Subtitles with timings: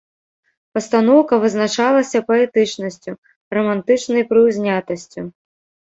[0.77, 3.11] Пастаноўка вызначалася паэтычнасцю,
[3.61, 5.21] рамантычнай прыўзнятасцю.